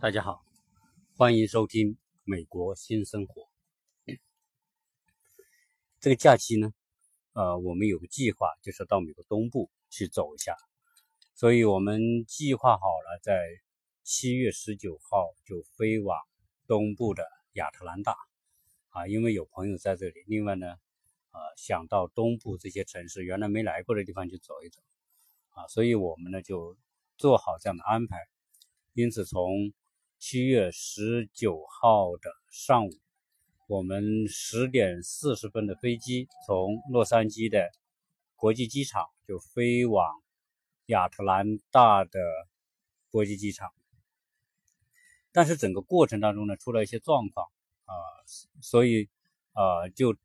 [0.00, 0.44] 大家好，
[1.16, 3.48] 欢迎收听《美国新生活》。
[5.98, 6.72] 这个假期呢，
[7.32, 10.54] 呃，我们有个计划，就是到美国东部去走一下，
[11.34, 13.42] 所以我们计划好了，在
[14.04, 16.16] 七月十九号就飞往
[16.68, 18.16] 东部的亚特兰大
[18.90, 20.22] 啊，因为有朋友在这里。
[20.28, 20.68] 另外呢，
[21.32, 24.80] 呃，想到东部这些城市，原来没来过的地方去走一走
[25.50, 26.76] 啊，所以我们呢就
[27.16, 28.28] 做好这样的安排。
[28.94, 29.72] 因此从
[30.20, 32.90] 七月十九号的上午，
[33.68, 37.70] 我们十点四十分的飞机从洛杉矶的
[38.34, 40.20] 国际机场就飞往
[40.86, 42.18] 亚特兰大的
[43.10, 43.70] 国际机场。
[45.30, 47.46] 但是整个过程当中呢，出了一些状况
[47.84, 47.94] 啊，
[48.60, 49.08] 所以
[49.52, 50.16] 啊，就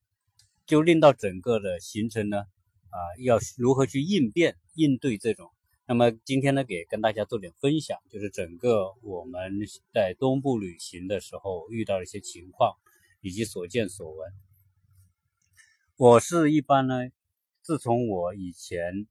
[0.66, 5.53] 就令到整个的行程呢啊，要如何去应变应对这种。
[5.86, 9.60] 那么今天呢，给跟大家做点分享，就是整个我们
[9.94, 12.78] 在东部旅行的时候遇到的一些情况，
[13.20, 14.32] 以及所见所闻。
[15.98, 17.10] 我是一般呢，
[17.62, 19.08] 自从我以前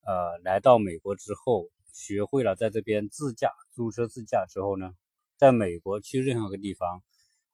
[0.00, 4.94] 呃来到美国之后，学会了在这边自驾租车自驾之后呢，
[5.36, 7.02] 在美国去任何一个地方，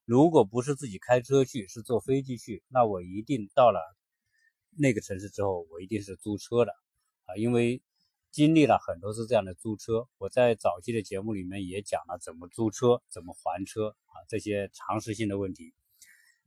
[0.05, 3.80] 如果不是自己开车去，是坐飞机去，那我一定到了
[4.78, 6.70] 那个城市之后，我一定是租车的
[7.24, 7.83] 啊，因为。
[8.34, 15.72] 经历了很多次这样的租车，我在早期的节目里面也讲了怎么租车、怎么还车啊这些常识性的问题。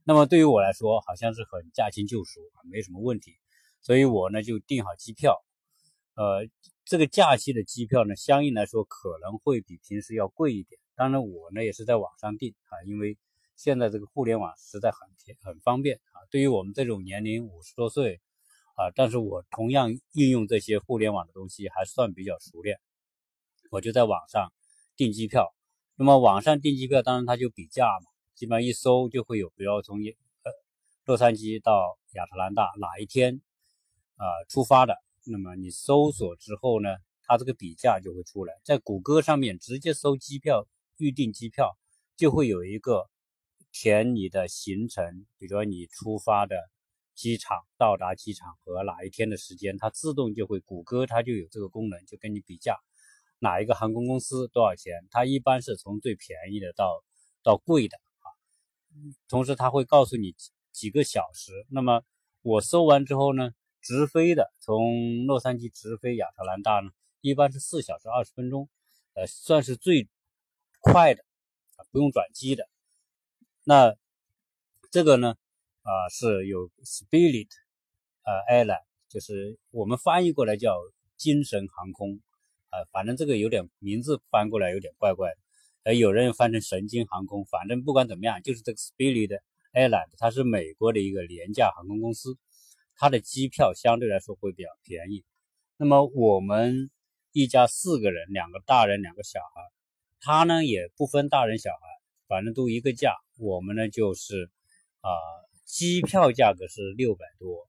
[0.04, 3.38] 那么对于我来说，好像是很驾轻就熟啊，没什么问题。
[3.80, 5.42] 所以我呢就订好机票。
[6.14, 6.46] 呃，
[6.84, 10.78] 这个假期的机票呢，相应来说可能会比平时要贵一点。
[10.94, 13.16] 当然我呢也是在网上订啊，因为
[13.56, 16.20] 现在这个互联网实在很便很方便啊。
[16.30, 18.20] 对于我们这种年龄五十多岁。
[18.78, 22.78] 啊，但是我同样应用这些互联网的东西还算比较熟练，
[23.72, 24.52] 我就在网上
[24.96, 25.52] 订机票。
[25.96, 28.06] 那么网上订机票，当然它就比价嘛，
[28.36, 30.52] 基本上一搜就会有，比如从呃
[31.06, 33.42] 洛杉矶到亚特兰大哪一天
[34.14, 34.94] 啊出发的，
[35.26, 36.88] 那么你搜索之后呢，
[37.24, 40.68] 它这个比价就会出来，在谷歌上面直接搜机票
[40.98, 41.76] 预订机票，
[42.16, 43.10] 就会有一个
[43.72, 46.54] 填你的行程，比如说你出发的。
[47.18, 52.78] 机场到达机场和哪一天的时间，它自动就会，谷歌它就有这个功能，就跟你比价，
[53.40, 57.02] 哪一个航空公司多少钱，它一般是从最便宜的到
[57.42, 58.30] 到贵的啊。
[59.28, 61.66] 同时它会告诉你几几个小时。
[61.70, 62.02] 那么
[62.42, 68.68] 我搜完之后呢，直飞的从洛杉矶直飞亚特兰大呢，一般是四小时二十分钟，
[69.14, 70.08] 呃，算是最
[70.78, 71.24] 快的
[71.74, 72.68] 啊，不用转机的。
[73.64, 73.96] 那
[74.92, 75.34] 这个呢？
[75.88, 77.48] 啊，是有 Spirit，
[78.22, 80.76] 呃，Airline，就是我们翻译过来叫
[81.16, 82.20] 精神航空，
[82.68, 85.38] 啊，反正这个有点名字翻过来有点怪怪的，
[85.84, 89.40] 呃，有人翻成神经航空，反正不管怎么样，就是这个 Spirit
[89.72, 92.36] Airline，它是美国的一个廉价航空公司，
[92.94, 95.24] 它的机票相对来说会比较便宜。
[95.78, 96.90] 那么我们
[97.32, 99.62] 一家四个人，两个大人，两个小孩，
[100.20, 101.80] 他呢也不分大人小孩，
[102.26, 104.50] 反正都一个价，我们呢就是
[105.00, 105.08] 啊。
[105.68, 107.68] 机票价格是六百多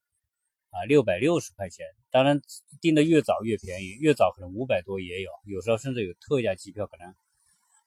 [0.70, 1.86] 啊，六百六十块钱。
[2.10, 2.40] 当然
[2.80, 7.14] 订的越早越便宜，越早可能五百多也有，有时候甚至有特价机票，可能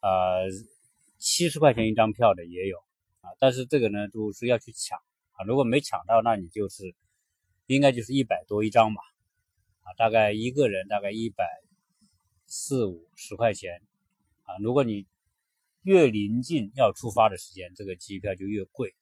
[0.01, 0.47] 呃
[1.17, 2.77] 七十块钱一张票的也有
[3.21, 3.33] 啊。
[3.39, 4.99] 但是这个呢都是要去抢
[5.31, 6.93] 啊，如果没抢到，那你就是
[7.65, 9.01] 应该就是一百多一张吧
[9.81, 11.43] 啊，大概一个人大概一百
[12.45, 13.81] 四五十块钱
[14.43, 14.57] 啊。
[14.61, 15.07] 如果你
[15.81, 18.93] 越临近要出发的时间，这个机票就越贵。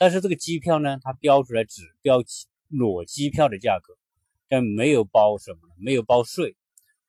[0.00, 2.22] 但是这个机票呢，它标出来只标
[2.68, 3.98] 裸机票的价格，
[4.48, 6.54] 但没有包什么，没有包税，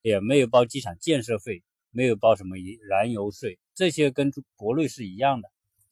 [0.01, 1.61] 也没有包机场建设费，
[1.91, 2.55] 没有包什么
[2.89, 5.51] 燃油税，这些跟国内是一样的，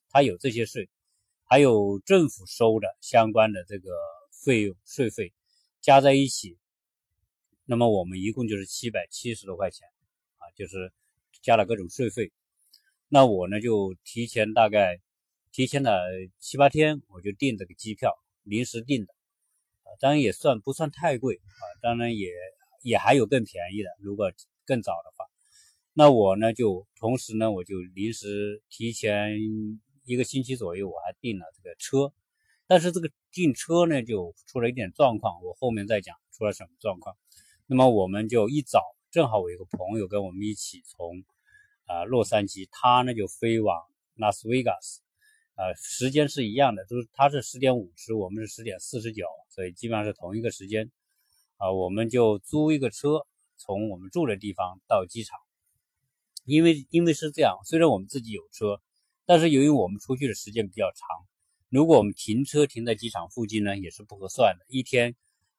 [0.10, 0.90] 它有这些税，
[1.44, 3.92] 还有政府收的相关的这个
[4.32, 5.32] 费用税费
[5.80, 6.58] 加在一起，
[7.66, 9.88] 那么我们一共就是七百七十多块钱
[10.38, 10.92] 啊，就是
[11.44, 12.32] 加了各种税费，
[13.08, 15.00] 那我呢就提前大概。
[15.58, 15.92] 提前了
[16.38, 18.14] 七八天，我就订这个机票，
[18.44, 19.14] 临时订的，
[19.82, 22.30] 啊，当然也算不算太贵啊，当然也
[22.84, 24.32] 也还有更便宜的，如果
[24.68, 25.26] 更早的话，
[25.94, 29.40] 那我呢就同时呢我就临时提前
[30.06, 32.14] 一个星期左右，我还订了这个车，
[32.68, 37.18] 但是这个订车呢就出了一点状况，我后面再讲出了什么状况。
[37.66, 41.24] 那么我们就一早正好我一个朋友跟我们一起从
[41.88, 43.76] 啊洛杉矶，他呢就飞往
[44.14, 45.02] 拉斯维加斯。
[45.58, 50.92] 呃，时间是一样的，都是他是十点五十，我们是十点四十九，所以基本上是同一个时间。
[51.58, 53.26] 啊，我们就租一个车，
[53.58, 55.40] 从我们住的地方到机场。
[56.46, 58.80] 因为因为是这样，虽然我们自己有车，
[59.26, 61.26] 但是由于我们出去的时间比较长，
[61.70, 64.66] 如果我们停车停在机场附近呢，也是不合算的。
[64.70, 65.16] 一天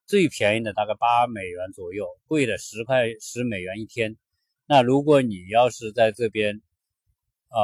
[0.07, 4.17] 最便宜的大概八美元左右，贵的十块十美元一天。
[4.65, 6.63] 那如果你要是在这边，
[7.51, 7.61] 呃，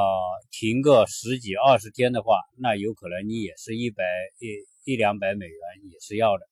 [0.49, 4.03] 停个十几二十天的话，那有可能你也是一百
[4.39, 5.59] 一一两百美元
[5.91, 6.47] 也是要的。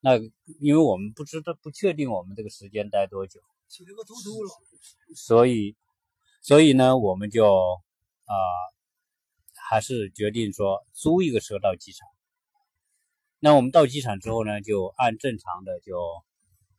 [0.00, 0.16] 那
[0.60, 3.40] 因为我们不知道不确定我们这个时间待多久，
[5.16, 5.76] 所以
[6.40, 8.34] 所以呢，我们就啊
[9.68, 12.08] 还是决定说租一个车到机场。
[13.40, 15.98] 那我们到机场之后呢，就按正常的就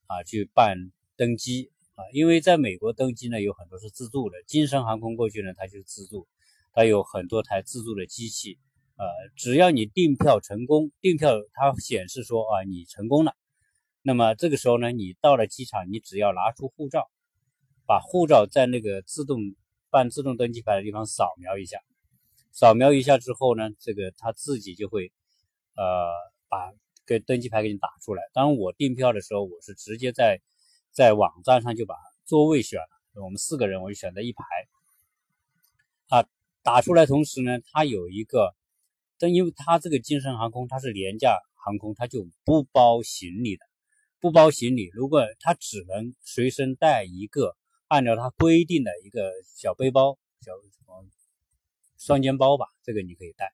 [0.08, 0.78] 啊去办
[1.18, 1.72] 登机。
[2.00, 4.38] 啊，因为在美国登机呢，有很多是自助的。
[4.48, 6.30] 金山航空过去呢，它就是自助，
[6.72, 8.58] 它有很多台自助的机器。
[8.96, 9.06] 呃，
[9.36, 13.36] 只要你订票成功，订票它显示说啊，你成功了。
[14.02, 17.12] 那么这个时候呢，你到了机场，你只要拿出护照，
[17.86, 19.38] 把护照在那个自动
[19.90, 21.80] 办自动登机牌的地方扫描一下，
[22.54, 25.12] 扫描一下之后呢，这个它自己就会
[25.76, 25.84] 呃
[26.48, 26.72] 把
[27.06, 28.24] 给登机牌给你打出来。
[28.32, 30.40] 当，我订票的时候，我是直接在。
[31.00, 34.44] 在网站上就把座位选了，我们四个人我就选择一排。
[36.10, 36.28] 啊，
[36.62, 38.54] 打出来同时呢，它有一个，
[39.18, 43.64] 但因为它这个精神航空它是廉价航空，它就不包行李的，
[44.20, 44.90] 不包行李。
[44.92, 47.56] 如果它只能随身带一个，
[47.88, 51.06] 按照它规定的一个小背包、小什么
[51.98, 53.54] 双肩包吧，这个你可以带，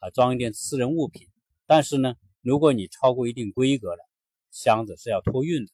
[0.00, 1.28] 啊，装一点私人物品。
[1.68, 4.02] 但是呢，如果你超过一定规格了
[4.50, 5.72] 箱子是要托运的。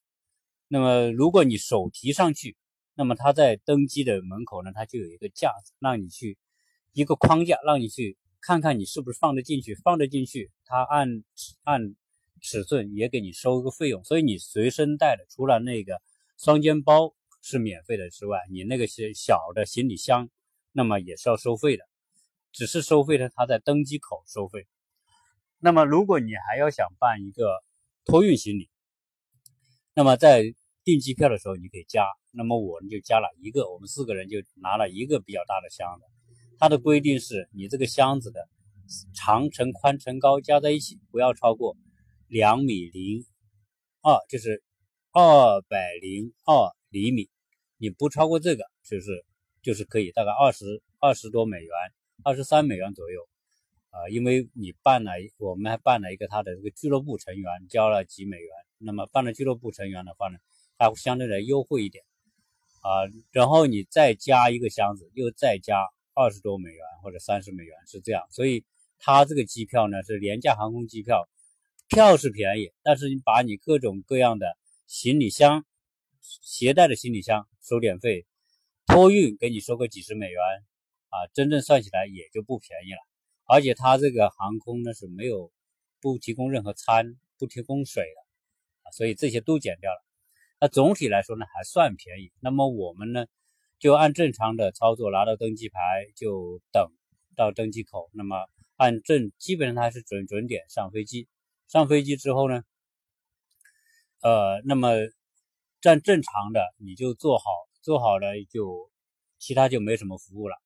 [0.69, 2.57] 那么，如果你手提上去，
[2.95, 6.39] 那么他在登机的门口呢，他就有一个架子，让你去
[6.93, 11.23] 一个框架，让你去看看你是不是放得进去，放得进去，他按
[11.63, 11.95] 按
[12.41, 14.03] 尺寸也给你收一个费用。
[14.03, 16.01] 所以你随身带的，除了那个
[16.37, 20.29] 双肩包是免费的之外，你那个些小的行李箱，
[20.73, 21.85] 那么也是要收费的，
[22.51, 24.67] 只是收费的他在登机口收费。
[25.59, 27.63] 那么，如果你还要想办一个
[28.05, 28.69] 托运行李，
[29.99, 30.45] 那么在
[30.85, 32.05] 订机票的时候，你可以加。
[32.31, 36.05] 那么我们就加了一个，我们四个人就拿了一个比较大的箱子。
[36.59, 38.47] 它的规定是你这个箱子的
[39.15, 41.79] 长乘宽乘高加在一起不要超过
[42.29, 43.25] 两米零
[44.03, 44.63] 二，就是
[45.13, 47.31] 二百零二厘米。
[47.79, 49.25] 你不超过这个，就是
[49.63, 51.71] 就是可以，大概二十二十多美元，
[52.23, 53.27] 二十三美元左右。
[53.97, 58.51] 啊，因为你办了，我们还办了一个他的这个俱乐部成员，交了几美元。
[58.77, 60.37] 那么办了俱乐部成员的话呢，
[60.77, 62.05] 它相对来优惠一点
[62.83, 63.09] 啊。
[63.31, 65.79] 然后你再加一个箱子，又再加
[66.13, 68.27] 二十多美元或者三十美元，是这样。
[68.31, 68.67] 所以
[68.99, 71.27] 它这个机票呢是廉价航空机票，
[71.89, 75.65] 票是便宜，但是你把你各种各样的行李箱、
[76.21, 78.27] 携带的行李箱收点费，
[78.87, 80.39] 托运给你收个几十美元
[81.09, 82.99] 啊，真正算起来也就不便宜了。
[83.47, 85.51] 而且它这个航空呢是没有
[86.01, 88.93] 不提供任何餐、不提供水的。
[88.93, 90.05] 所以这些都减掉了，
[90.61, 92.33] 那总体来说呢还算便宜。
[92.41, 93.27] 那么我们呢
[93.79, 95.79] 就按正常的操作，拿到登机牌
[96.15, 96.89] 就等
[97.35, 98.09] 到登机口。
[98.13, 98.37] 那么
[98.77, 101.29] 按正基本上它是准准点上飞机。
[101.67, 102.63] 上飞机之后呢，
[104.23, 104.93] 呃，那么
[105.81, 107.45] 站正常的你就坐好，
[107.83, 108.91] 坐好了就
[109.39, 110.57] 其他就没什么服务了。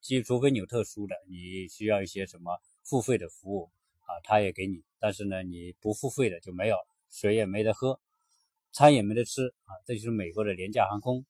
[0.00, 3.70] 即除非你有特殊的，你需要一些什么付费的服务
[4.00, 4.82] 啊，他也给你。
[4.98, 6.76] 但是呢，你不付费的就没有。
[7.12, 8.00] 水也没得喝，
[8.70, 11.26] 餐也没得吃啊，这就是美国的廉价航空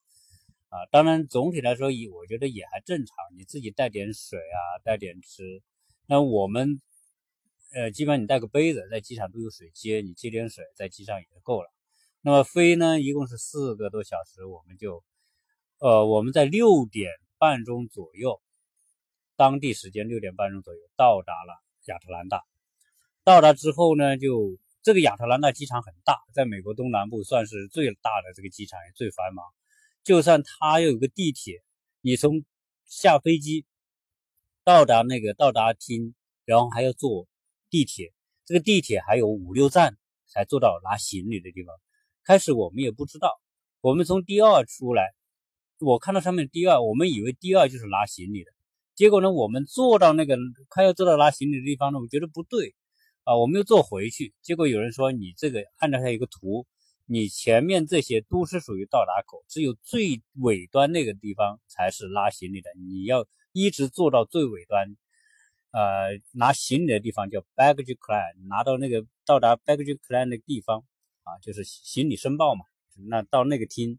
[0.69, 0.85] 啊。
[0.90, 3.17] 当然，总体来说，也我觉得也还正常。
[3.35, 5.62] 你自己带点水啊，带点吃。
[6.07, 6.83] 那我们
[7.73, 11.71] 呃，基本上你带个杯子，在机场都有水接，你接点水在机上也就够了。
[12.21, 15.02] 那么飞呢，一共是四个多小时，我们就
[15.79, 18.38] 呃，我们在六点半钟左右，
[19.40, 22.44] 当地时间六点半钟左右到达了亚特兰大。
[23.25, 29.47] 到达之后呢，就这个亚特兰大机场很大，在美国东南部算是最大的这个机场，也最繁忙。
[30.04, 31.62] 就算它有个地铁，
[32.02, 32.44] 你从
[32.85, 33.64] 下飞机
[34.62, 37.26] 到达那个到达厅，然后还要坐
[37.70, 38.12] 地铁，
[38.44, 41.75] 这个地铁还有五六站才坐到拿行李的地方。
[42.25, 43.40] 开始我们也不知道，
[43.80, 45.14] 我们从第二出来，
[45.78, 48.52] 我看到上面第二，我们以为第二就是拿行李的，
[49.00, 50.37] 结果呢，我们坐到那个
[50.69, 52.75] 快要坐到拿行李的地方呢，我觉得不对。
[53.25, 56.66] 啊，我们又坐回去，结果有人说你这个按照它一个图，
[57.07, 64.95] 你前面这些都是属于到达口，只有最尾端那个地方才是拉行李的，你要一直坐到最尾端，
[65.71, 70.85] 呃，拿行李的地方叫 baggage claim，拿到那个到达 baggage claim 的地方
[71.23, 72.66] 啊，就是行李申报嘛，
[73.09, 73.99] 那到那个厅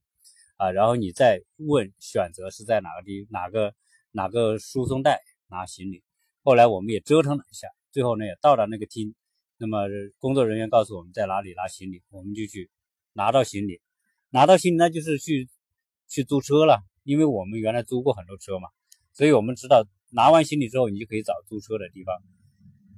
[0.58, 3.74] 啊，然后你再问选择是在哪个地哪个
[4.12, 6.04] 哪个输送带拿行李。
[6.44, 9.16] 后来我们也折腾了一下，最后呢也到了那个厅，
[9.58, 9.88] 那么
[10.20, 12.70] 工作人员告诉我们在哪里拿行李，我们就去
[13.14, 13.82] 拿到行李，
[14.30, 15.50] 拿到行李那就是去
[16.08, 18.70] 去租车了，因为我们原来租过很多车嘛，
[19.14, 22.16] 所以我们知道拿完行李之后你就可以找租车的地方。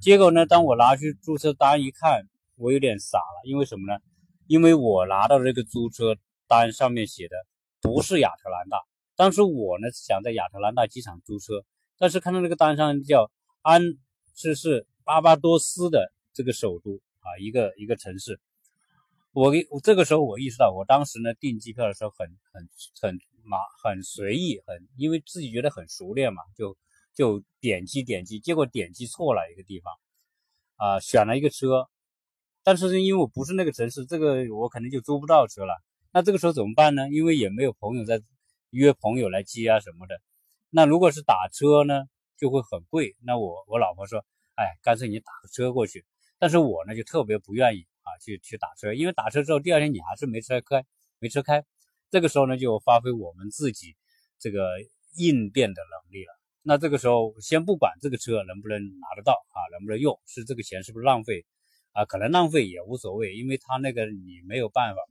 [0.01, 3.99] 结果呢，当我拿去租车单一看，我有点傻了，因为什么呢？
[4.47, 6.17] 因为我拿到这个租车
[6.47, 7.35] 单上面写的。
[7.83, 8.77] 不是亚特兰大，
[9.15, 11.63] 当时我呢想在亚特兰大机场租车，
[11.97, 13.81] 但是看到那个单上叫安，
[14.35, 18.39] 是是巴巴多斯的这个首都啊，一个一个城市。
[19.31, 22.67] 我给这个时候我意识到，我当时呢订机票的时候很很
[23.01, 26.77] 很麻很随意，很因为自己觉得很熟练嘛，就
[27.13, 29.93] 就点击点击，结果点击错了一个地方
[30.75, 31.87] 啊，选了一个车，
[32.63, 35.73] 但是因为我不是那个城市，这个我可能就租不到车了。
[36.11, 37.09] 那这个时候怎么办呢？
[37.09, 38.21] 因为也没有朋友在
[38.73, 40.19] 约朋友来接啊什么的。
[40.71, 42.05] 那如果是打车呢，
[42.37, 43.15] 就会很贵。
[43.21, 44.25] 那我我老婆说，
[44.55, 46.03] 哎，干脆你打个车过去。
[46.39, 50.83] 但是我呢就特别不愿意啊，去去打车，因为打车之后第二天你还是没车开，
[51.19, 51.63] 没车开。
[52.09, 53.95] 这个时候呢就发挥我们自己
[54.39, 54.67] 这个
[55.15, 56.33] 应变的能力了。
[56.63, 61.45] 那这个时候先不管这个车能不能拿得到啊，能不能用，是这个钱是不是浪费
[61.91, 62.05] 啊？
[62.05, 65.01] 可能浪费也无所谓，因为他那个你没有办法。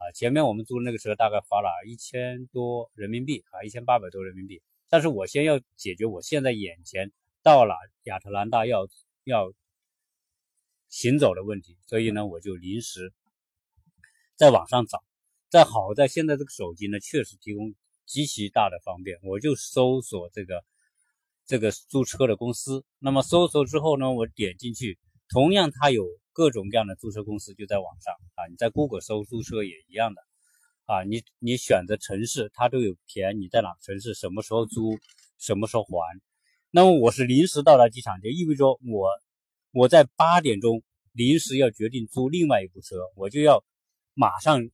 [0.00, 4.62] 啊，前面我们租的那个车大概花了一千多人民币啊，一千八百多人民币。
[4.88, 8.88] 但是我先要解决我现在眼前到了亚特兰大要
[9.24, 9.52] 要
[10.88, 13.12] 行走的问题，所以呢，我就临时
[14.36, 15.04] 在网上找。
[15.50, 17.74] 在好在现在这个手机呢，确实提供
[18.06, 20.64] 极其大的方便，我就搜索这个
[21.44, 22.86] 这个租车的公司。
[22.98, 26.06] 那么搜索之后呢，我点进去，同样它有。
[26.32, 30.22] 各种各样的租车公司就在网上啊，你在 Google 搜租车也一样的
[30.86, 34.98] 啊，你你选择城市，它都有填你在哪城市，什么时候租，
[35.38, 36.20] 什么时候还。
[36.70, 39.08] 那么我是临时到达机场，就意味着我
[39.72, 40.82] 我在八点钟
[41.12, 43.64] 临时要决定租另外一部车，我就要
[44.14, 44.70] 马上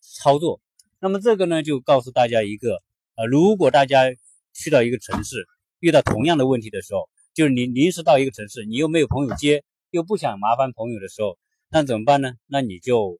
[0.00, 0.60] 操作。
[0.98, 2.82] 那么这个呢，就告诉大家一个
[3.14, 4.04] 呃，如果大家
[4.52, 5.46] 去到一个城市
[5.78, 9.64] 遇到同样的问题的时候，就是你临时到一个城市，你又没有朋友接。
[9.90, 12.34] 又不想麻烦朋友的时候，那怎么办呢？
[12.46, 13.18] 那你就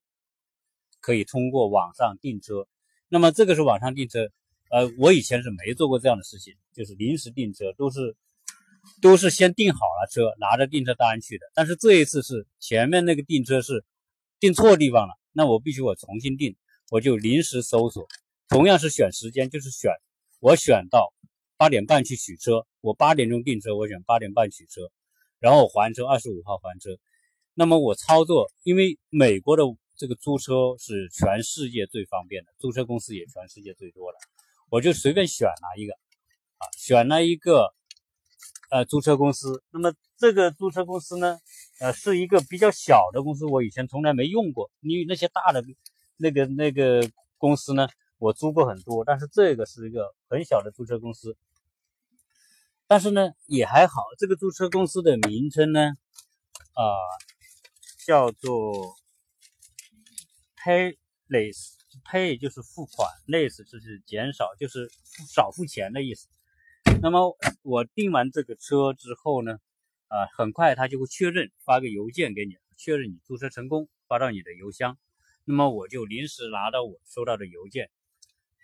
[1.01, 2.67] 可以通过网上订车。
[3.09, 4.31] 那么这个是网上订车，
[4.71, 8.17] 呃，我以前是没做过这样的事情，就是临时订车，都是
[9.03, 11.47] 都是先订好了车，拿着订车单去的。
[11.55, 13.85] 但是这一次是前面那个订车是
[14.39, 16.57] 订错地方了，那我必须我重新订，
[16.91, 18.07] 我就临时搜索，
[18.49, 19.91] 同样是选时间，就是选
[20.39, 21.13] 我选到
[21.57, 24.91] 八点半去取车，我八点钟订车，我选八点半取车。
[25.41, 26.91] 然后还车，二十五号还车。
[27.55, 29.65] 那么我操作，因为美国的
[29.97, 34.19] 这个租车是全世界最方便的，租车公司也全世界最多的，
[34.71, 35.93] 我就随便选了一个，
[36.59, 37.75] 啊，选了一个，
[38.71, 39.63] 呃，租车公司。
[39.71, 41.39] 那么这个租车公司呢，
[41.81, 44.71] 呃，是一个比较小的公司，我以前从来没用过。
[44.81, 45.65] 因为那些大的
[46.17, 47.07] 那个那个
[47.37, 51.37] 公司呢，我租过很多，但是这个是一个很小的租车公司。
[52.91, 54.03] 但是呢，也还好。
[54.19, 55.93] 这个租车公司的名称呢，
[56.75, 56.83] 啊，
[58.05, 58.97] 叫做
[60.57, 64.91] Payless，Pay 就是付款，Less 就是减少，就是
[65.33, 66.27] 少付钱的意思。
[67.01, 69.59] 那么我订完这个车之后呢，
[70.09, 74.99] 啊，很快他就会确认，发个邮件给你，确认你租车成功，发到你的邮箱。
[75.45, 77.89] 那么我就临时拿到我收到的邮件，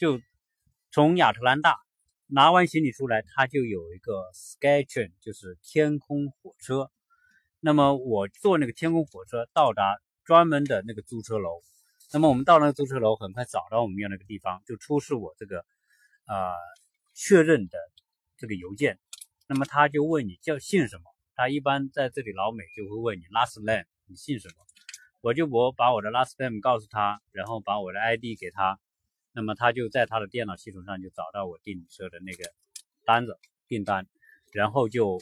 [0.01, 0.21] 就
[0.91, 1.86] 从亚特兰大。
[2.29, 6.91] 拿完行李出来，他就有一个 Skytrain，就是天空火车。
[7.61, 11.63] 那么我坐那个天空火车到达专门的那个租车楼。
[12.13, 15.65] 那么我们到那个租车楼，很快找到我们要那个地方，就出示我这个
[16.27, 16.53] 呃
[17.15, 17.79] 确认的
[18.37, 18.99] 这个邮件。
[19.49, 21.05] 那么他就问你叫姓什么？
[21.37, 24.55] 他一般在这里老美就会问你 last name，你姓什么？
[25.21, 28.81] 我就我把我的 last name 告诉他，然后把我的 ID 给他。
[29.37, 32.51] 那么他就在他的电脑系统上就找到我订车的那个
[33.05, 33.39] 单子
[33.69, 34.07] 订单，
[34.51, 35.21] 然后就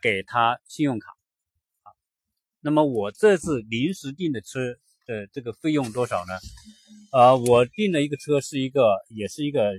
[0.00, 1.10] 给他信用卡。
[1.82, 1.92] 啊，
[2.62, 6.32] 那么我这次临时订的车的这个费用多少呢？
[7.12, 9.74] 呃，我订的一个车是一个也是一个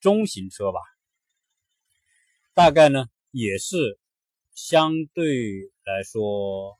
[0.00, 0.80] 中型车吧，
[2.52, 4.00] 大概呢也是
[4.56, 6.76] 相对来说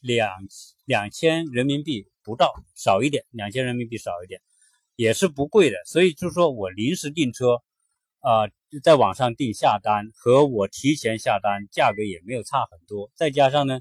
[0.00, 0.32] 两
[0.86, 2.06] 两千人民币。
[2.30, 4.40] 不到少一点，两千人民币少一点，
[4.94, 5.76] 也是不贵的。
[5.84, 7.60] 所以就是说我临时订车，
[8.20, 8.46] 啊，
[8.84, 13.10] 在网上订下单和我提前下单价格也没有差很多。
[13.16, 13.80] 再加上呢，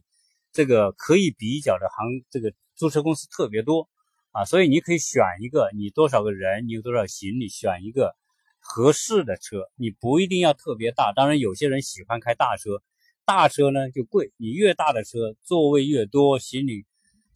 [0.52, 3.88] 这个可以比较的行，这个租车公司特别多
[4.32, 8.16] 啊，所以你可以选一个你多少个人，你有多少行李，选一个
[8.60, 9.70] 合适的车。
[9.76, 12.82] 你不一定要特别大，当然有些人喜欢开大车，
[13.26, 14.32] 大车呢就贵。
[14.38, 16.86] 你越大的车，座位越多，行李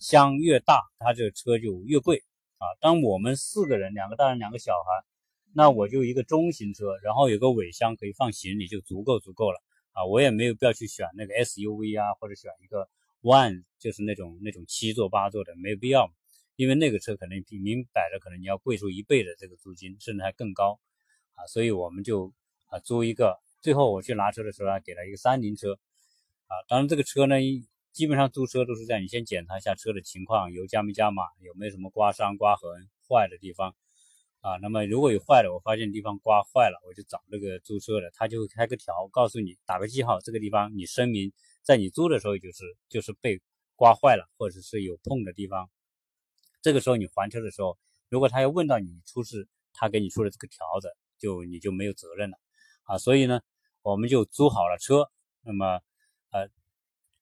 [0.04, 2.26] 箱越大，它这个车就越贵
[2.58, 2.68] 啊。
[2.82, 5.06] 当我们四个人，两个大人，两个小孩，
[5.54, 10.04] 那我就一个中型车，然后有个尾箱可以放行李，就足够足够了啊。
[10.06, 12.90] 我也没有必要去选那个 SUV 啊，或者选一个
[13.22, 16.12] One，就是那种那种七座八座的，没有必要。
[16.58, 20.80] 因为那个车可能比明摆着，可能你要贵出一倍的这个租金，甚至还更高
[21.34, 22.32] 啊，所以我们就
[22.68, 23.40] 啊租一个。
[23.62, 25.80] 最后我去拿车的时候啊，给了一个三菱车
[26.48, 26.54] 啊。
[26.68, 27.36] 当然这个车呢，
[27.94, 33.76] 基本上租车都是这样，你先检查一下车的情况，油加没加满，有没有什么刮伤、刮痕、坏的地方
[34.42, 34.58] 啊。
[34.58, 41.32] 那么如果有坏的，我发现地方刮坏了，我就找那个租车的，他就会开个条，告诉你打个记号，这个地方你声明，
[41.62, 43.40] 在你租的时候就是就是被
[43.76, 45.70] 刮坏了，或者是有碰的地方。
[46.64, 47.78] 这个时候你还车的时候，
[48.10, 52.38] 如果他要问到你出示他给你出的这个条子，就你就没有责任了
[52.86, 52.98] 啊。
[52.98, 53.42] 所以呢，
[53.84, 55.12] 我们就租好了车。
[55.42, 55.82] 那么，
[56.32, 56.50] 呃，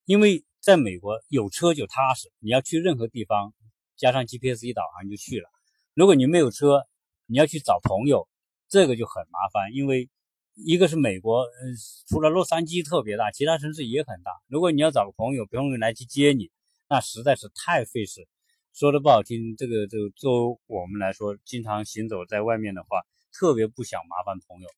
[0.05, 3.51] 因为在美国有车就踏实，你要去任何地方，
[3.97, 5.49] 加上 GPS 一导航就去了。
[5.95, 6.85] 如果你没有车，
[7.25, 8.29] 你要去找朋友，
[8.69, 9.73] 这个就很麻烦。
[9.73, 10.07] 因为
[10.53, 11.73] 一个是美国，嗯，
[12.07, 14.31] 除了洛杉矶特别大，其他城市也很大。
[14.47, 16.51] 如果你要找个朋友，朋友来去接你，
[16.87, 18.27] 那实在是太费事。
[18.73, 23.01] 说的不好听，这个就作为我们来说，经常行走在外面的话，
[23.33, 24.69] 特别不想麻烦朋友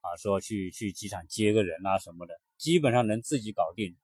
[0.00, 3.94] 啊，说去去机场接个人啊什么的，基本上能自己搞定，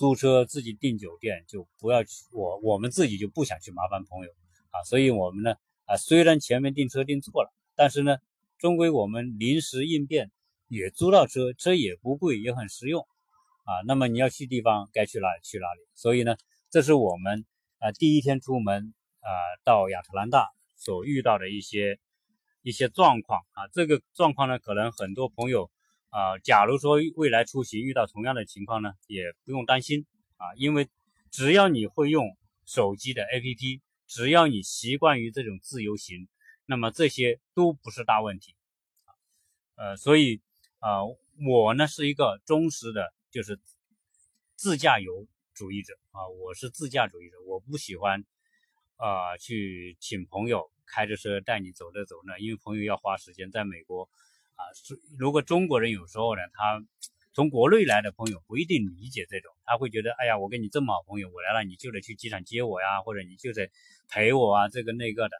[0.00, 4.30] 租车自己订酒店就不要去，我我们自己就不想去麻烦朋友
[4.70, 5.52] 啊，所以我们呢
[5.84, 8.16] 啊，虽然前面订车订错了，但是呢，
[8.56, 10.30] 终归我们临时应变
[10.68, 13.02] 也租到车，车也不贵，也很实用
[13.66, 13.84] 啊。
[13.86, 16.34] 那么你要去地方，该去哪里去哪里，所以呢，
[16.70, 17.44] 这是我们。
[17.82, 19.28] 啊，第一天出门啊，
[19.64, 21.98] 到亚特兰大所遇到的一些
[22.62, 25.70] 一些状况啊，这个状况呢，可能很多朋友
[26.10, 30.88] 啊，假如说未来出行遇到同样的情况呢，也不用担心啊，因为
[31.30, 36.28] 只要你会用手机的 APP，只要你习惯于这种自由行，
[36.66, 38.54] 那么这些都不是大问题。
[39.76, 40.40] 呃，所以
[40.78, 41.00] 啊，
[41.48, 43.58] 我呢是一个忠实的，就是
[44.54, 45.26] 自驾游。
[45.52, 48.24] 主义者啊，我是自驾主义者，我不喜欢
[48.96, 53.50] 啊去请朋友开着车带你走这走那，因为朋友要花时间。
[53.50, 54.08] 在美国
[54.60, 56.84] 啊，是如果中国人有时候呢，他
[57.32, 63.70] 从国内来的朋友不一定理解这种，他会觉得，哎呀，我跟你这么好朋友，我来了你就得去机场接我呀，或者你就得
[64.08, 65.36] 陪我啊，这个那个的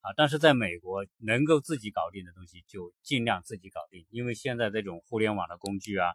[0.00, 0.12] 啊。
[0.16, 6.08] 但是在美国，能够自己搞定的东西就尽量自己搞定，因为现在这种互联网的工具啊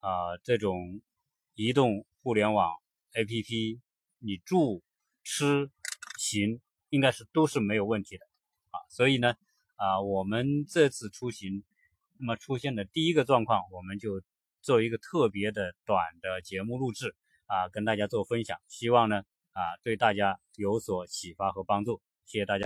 [0.00, 1.00] 啊，这种
[1.54, 2.74] 移动互联网。
[3.14, 3.78] A P P，
[4.20, 4.82] 你住、
[5.22, 5.70] 吃、
[6.16, 8.24] 行应该是都是没有问题的
[8.70, 9.34] 啊，所以呢，
[9.76, 11.62] 啊，我们这次出行，
[12.22, 14.22] 那么出现的第一个状况，我们就
[14.60, 22.60] 做一个特别的短的节目录制啊，跟大家做分享，希望呢，啊，对大家有所启发和帮助，谢谢大家。